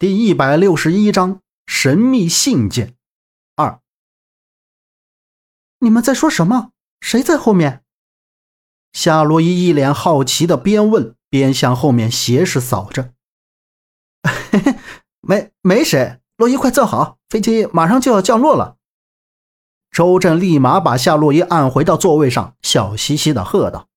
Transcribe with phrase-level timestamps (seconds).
[0.00, 2.94] 第一百六十一章神秘信件
[3.56, 3.80] 二。
[5.80, 6.70] 你们在说什么？
[7.00, 7.82] 谁在后面？
[8.92, 13.12] 夏洛伊一脸好奇的边问边向后面斜视扫着。
[14.22, 14.78] 嘿嘿，
[15.20, 16.20] 没没谁。
[16.36, 18.76] 洛伊，快坐好，飞机马上就要降落了。
[19.90, 23.88] 周震立马把夏洛伊按回到座位上，笑嘻嘻的喝道。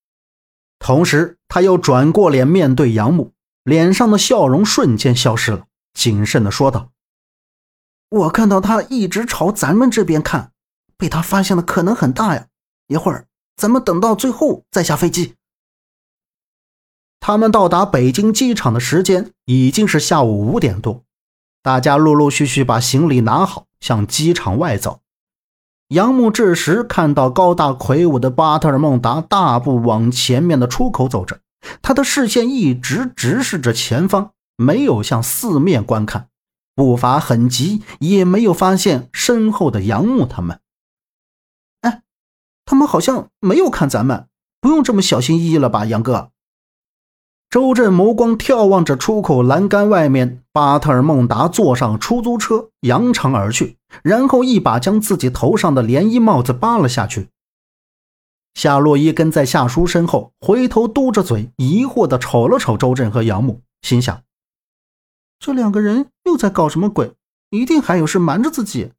[0.80, 3.34] 同时，他又转过脸面对杨木，
[3.64, 5.68] 脸上的笑容瞬间消失了。
[5.94, 6.92] 谨慎的说道
[8.10, 10.52] ：“我看到他一直朝咱们这边看，
[10.98, 12.48] 被他发现的可能很大呀。
[12.88, 15.36] 一会儿咱们等到最后再下飞机。”
[17.20, 21.04] 他们到达北京机场的时间已经是下午五点多，
[21.62, 25.02] 大家陆陆续续把行李拿好，向机场外走。
[25.90, 31.42] 杨木这时看到高大魁梧的巴特尔孟达大步往前面的出口走着，
[31.84, 34.34] 他的视线一直直视着前方。
[34.62, 36.30] 没有向四面观看，
[36.76, 40.60] 步伐很急，也没有发现身后的杨木他们。
[41.82, 42.04] 哎，
[42.64, 44.28] 他们好像没有看咱们，
[44.62, 46.30] 不用这么小心翼翼了吧，杨哥？
[47.50, 57.28] 周震眸光眺望着出口栏杆外面，巴特尔孟达坐上出租车，扬长而去，然后一把将自己头上的连衣帽子扒了下去。
[58.54, 64.22] 夏洛伊跟在夏叔身后，回头嘟着嘴，疑惑地瞅了瞅周震和杨木，心想。
[65.42, 67.14] 这两个人又在搞什么鬼？
[67.50, 68.92] 一定还有事瞒着自己。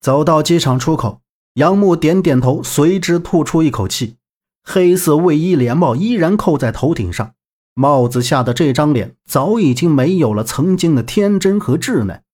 [0.00, 1.20] 走到机场出口，
[1.54, 4.16] 杨木点点头，随之吐出一口气。
[4.64, 7.34] 黑色卫衣连帽依然扣在头顶上，
[7.74, 12.24] 帽子下的这张脸早已经没有了曾经的天真和稚嫩。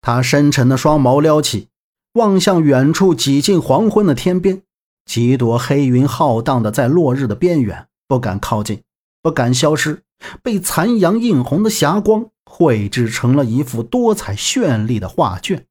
[0.00, 1.66] 他深沉的双眸撩起，
[2.12, 4.62] 望向远处几近黄昏的天边，
[5.04, 8.84] 几朵黑云浩荡的在落日的边缘，不敢靠近，
[9.24, 10.02] 不敢消失。
[10.42, 15.66] 被残阳映红的霞光绘制成了一幅多彩绚丽的画卷。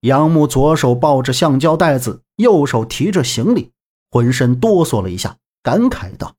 [0.00, 3.72] 杨木左手抱着橡胶袋子，右手提着行李，
[4.10, 6.34] 浑身哆嗦了一下，感慨道：“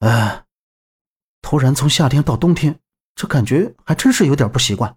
[0.00, 0.44] 哎，
[1.40, 2.78] 突然从夏天到冬天，
[3.14, 4.96] 这感觉还真是有点不习惯。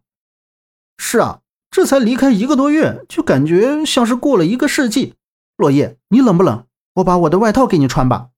[0.98, 1.42] 是啊，
[1.72, 5.16] 这才离开一个多月，就感觉像是过了一个世纪。
[5.56, 6.66] 落叶，你冷不冷？
[6.96, 8.32] 我把我的外套给你穿吧。”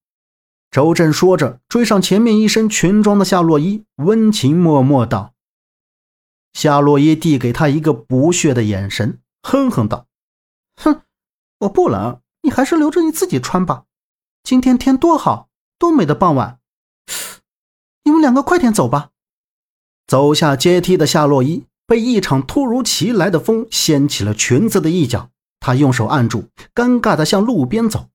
[0.72, 5.34] 周震说着，追上前面一身裙装的夏洛伊，温情脉脉道
[6.54, 10.08] ：“夏洛伊递给他一个不屑的眼神，哼哼道
[10.82, 11.02] ：‘哼，
[11.60, 13.84] 我不冷，你还是留着你自己穿吧。
[14.44, 16.60] 今天天多好，多美的傍晚。
[18.06, 19.10] 你们两个快点走吧。’
[20.08, 28.08] 走下阶梯的夏洛伊被一场突如其来的风掀起了裙子的一角，她用手按住，尴尬的向路边走。”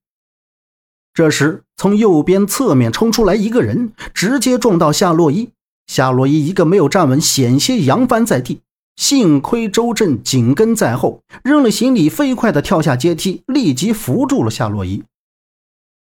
[1.13, 5.49] 这时，从右边侧面冲出来一个人，直接撞到夏洛伊。
[5.85, 8.61] 夏洛伊一个没有站稳，险些扬翻在地。
[8.95, 15.03] 幸亏周震紧跟在后，扔了行李，飞快地跳下阶梯，立即扶住了夏洛伊。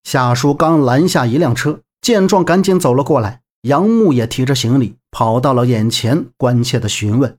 [0.04, 3.40] 夏叔刚拦下一辆车，见状赶紧走了过来。
[3.62, 7.38] 杨木也提着行李跑到了眼前，关切地询问。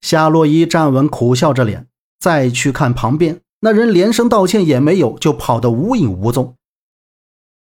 [0.00, 1.88] 夏洛伊站稳，苦笑着脸，
[2.20, 3.40] 再去看旁边。
[3.62, 6.54] 那人连声道歉也没有，就跑得无影无踪。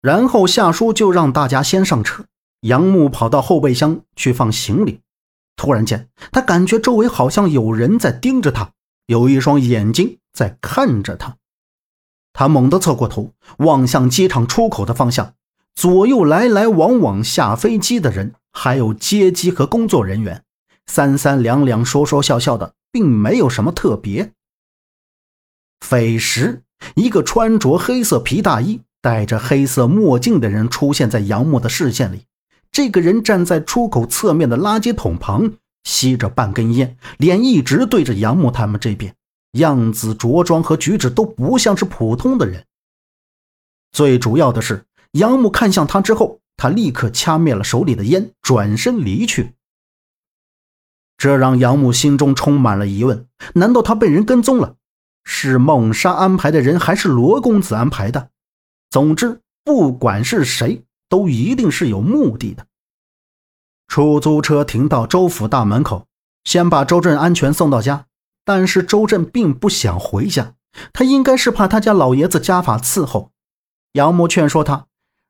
[0.05, 2.25] 然后夏叔就让大家先上车，
[2.59, 5.01] 杨木跑到后备箱去放行李。
[5.55, 8.69] 突然间，他感觉周围好像有人在盯着他，
[9.07, 11.37] 有一双眼睛在看着他。
[12.33, 15.33] 他猛地侧过头，望向机场出口的方向，
[15.73, 20.43] 左右来来往往下飞机的人，还有接机和工作人员，
[20.85, 24.33] 三三两两说说笑笑的，并没有什么特别。
[25.79, 26.61] 匪时，
[26.93, 32.25] 一个穿着黑色皮大衣、戴着黑色墨镜的人出现在杨木的视线里。
[32.71, 35.51] 这个人站在出口侧面的垃圾桶旁，
[35.83, 39.13] 吸着半根烟，脸一直对着杨木他们这边，
[39.59, 42.65] 样子、着装和举止都不像是普通的人。
[43.91, 49.53] 最主要的是，杨木看向他之后，他立刻掐灭了手里的烟，转身离去。
[51.15, 54.77] 这让杨木心中充满了疑问：难道他被人跟踪了？
[55.23, 58.31] 是孟莎安排的人，还是罗公子安排的？
[58.95, 62.65] 总之，不管是谁，都一定是有目的的。
[63.89, 66.07] 出租车停到周府大门口，
[66.45, 68.05] 先把周震安全送到家。
[68.45, 70.53] 但是周震并不想回家，
[70.93, 73.33] 他应该是怕他家老爷子家法伺候。
[73.91, 74.87] 杨木劝说他，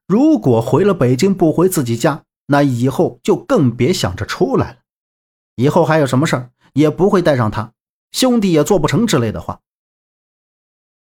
[0.07, 4.77] 如果回了北京不回自己家，那以后就更别想着出来了。
[5.55, 7.71] 以后还有什么事儿，也不会带上他，
[8.11, 9.61] 兄弟也做不成之类的话。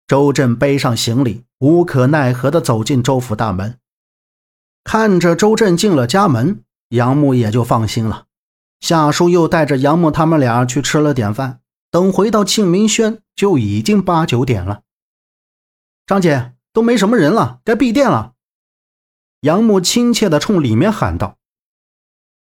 [0.08, 3.78] 周震背上行李，无可奈何地走进周府大门。
[4.82, 8.25] 看着周震进了家门，杨木也就放心了。
[8.81, 11.60] 夏叔又带着杨木他们俩去吃了点饭，
[11.90, 14.81] 等回到庆明轩就已经八九点了。
[16.06, 18.32] 张姐，都没什么人了，该闭店了。
[19.43, 21.37] 杨木亲切地冲里面喊道。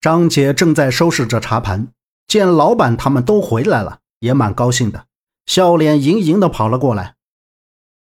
[0.00, 1.88] 张姐正在收拾着茶盘，
[2.28, 5.06] 见老板他们都回来了，也蛮高兴的，
[5.46, 7.15] 笑脸盈盈地跑了过来。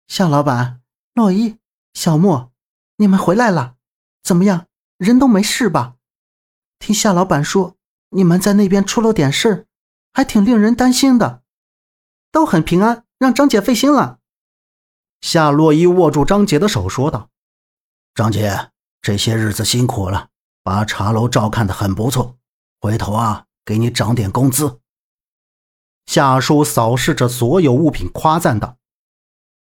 [0.09, 0.83] 夏老板，
[1.15, 1.59] 洛伊，
[1.93, 2.53] 小莫，
[2.97, 3.75] 你们回来了，
[4.23, 4.67] 怎么样？
[4.99, 5.97] 人都没事吧？
[6.79, 7.77] 听夏老板说，
[8.11, 9.67] 你们在那边出了点事
[10.13, 11.43] 还挺令人担心的。
[12.31, 14.21] 都很平安，让张姐费心了。
[15.21, 17.31] 夏洛伊握住张姐的手说道
[18.15, 18.71] ：“张姐，
[19.03, 20.29] 这些日子辛苦了，
[20.63, 22.39] 把茶楼照看的很不错，
[22.81, 24.81] 回头啊，给你涨点工资。”
[26.07, 28.77] 夏叔扫视着所有物品，夸赞道。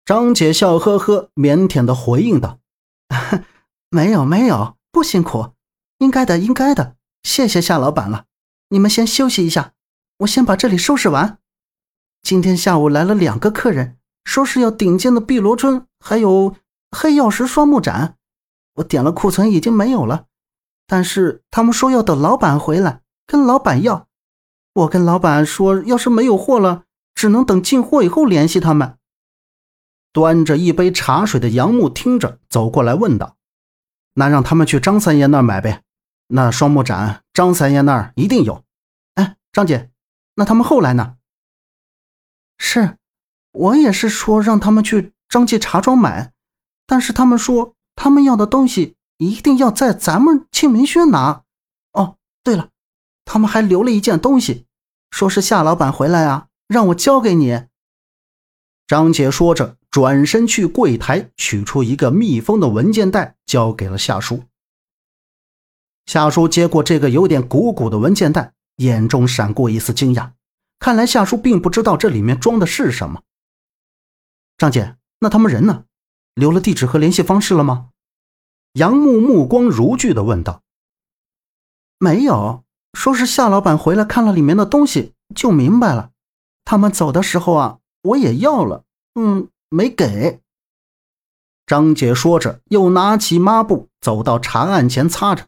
[0.09, 2.61] 张姐笑呵呵，腼腆的回应道
[3.93, 5.53] ：“没有，没有，不辛苦，
[5.99, 6.97] 应该的，应该的。
[7.23, 8.25] 谢谢夏老板了。
[8.71, 9.75] 你们先休息一下，
[10.21, 11.37] 我先把这里收拾完。
[12.23, 16.57] 今天下午来了两个客人，说是要顶尖的碧螺春，还有
[16.91, 18.17] 黑曜石双木盏。
[18.77, 20.25] 我点了库存已经没有了，
[20.87, 24.07] 但是他们说要等老板回来，跟老板要。
[24.73, 26.85] 我跟老板说，要是没有货了，
[27.15, 28.95] 只能等进货以后联系他们。”
[30.13, 33.37] 端着一杯茶水的杨木听着，走过来问道
[34.15, 35.83] ：“那让他们去张三爷那儿买呗，
[36.29, 38.65] 那双木盏张三爷那儿一定有。”
[39.15, 39.91] 哎，张姐，
[40.35, 41.17] 那他们后来呢？
[42.59, 42.97] 是，
[43.53, 46.33] 我也是说让他们去张记茶庄买，
[46.87, 51.45] 但是他们说他们要的东西一定要在咱们庆明轩拿。
[51.93, 52.71] 哦，对了，
[53.25, 54.67] 他们还留了一件东西，
[55.11, 57.67] 说是夏老板回来啊，让我交给你。
[58.87, 59.78] 张姐说着。
[59.91, 64.45] 转身去柜台取出一个密封的文件袋，交给了夏叔。
[66.07, 70.33] 夏叔接过这个有点鼓鼓的文件袋，眼中闪过一丝惊讶。
[70.79, 73.23] 看来夏叔并不知道这里面装的是什么。
[74.57, 75.85] 张姐，那他们人呢？
[76.35, 77.89] 留了地址和联系方式了吗？
[78.75, 80.63] 杨木目光如炬地问道。
[81.99, 86.13] 没有，说是夏老板回来看了里面的东西就明白了。
[86.65, 89.49] 他们走的时候啊，我也要了，嗯。
[89.69, 90.41] 没给。
[91.67, 95.47] 张姐说着，又拿起抹布走到茶案前擦着。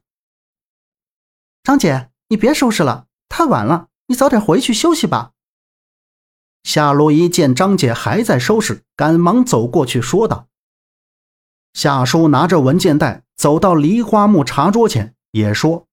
[1.63, 5.33] 张姐，你别收拾了，太晚了，你早点回去休息吧。
[6.63, 10.49] 夏洛伊见张姐还在收拾，赶忙走过去说道。
[11.73, 15.87] 夏叔拿着文件袋走到梨花木茶桌前，也说：“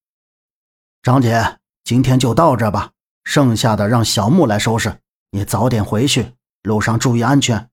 [1.01, 2.91] 张姐，今天就到这吧，
[3.23, 4.99] 剩下的让小木来收拾。
[5.31, 6.33] 你早点回去，
[6.63, 7.69] 路上注意安全。”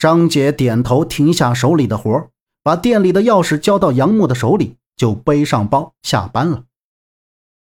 [0.00, 2.30] 张姐点头，停下手里的活
[2.62, 6.64] 把店里的钥匙交到杨木的手里，就背上包下班了。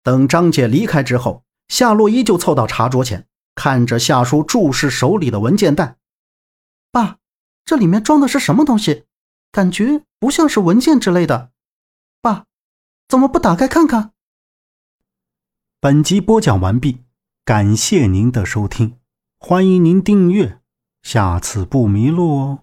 [0.04, 5.98] 等张姐离开之后，夏洛伊就凑到茶桌前，看着夏叔注视手里的文件袋
[6.94, 7.18] ：“爸，
[7.66, 9.06] 这里面装的是什么东西？
[9.52, 11.50] 感觉不像是文件之类的。
[12.22, 12.46] 爸，
[13.08, 14.12] 怎么不打开看看？”
[15.82, 17.00] 本集播讲完毕，
[17.44, 19.00] 感谢您的收听，
[19.40, 20.60] 欢迎您订阅。
[21.02, 22.60] 下次不迷路哦。